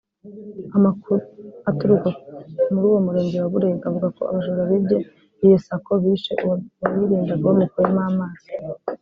[0.77, 1.17] Amakuru
[1.69, 2.07] aturuka
[2.71, 4.97] muri uwo murenge wa Burega avuga ko abajura bibye
[5.43, 8.49] iyo Sacco bishe uwayirindaga bamukuyemo amaso